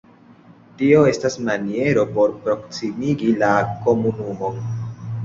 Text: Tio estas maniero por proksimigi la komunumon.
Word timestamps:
Tio 0.77 1.01
estas 1.09 1.35
maniero 1.49 2.05
por 2.15 2.33
proksimigi 2.47 3.29
la 3.43 3.51
komunumon. 3.85 4.59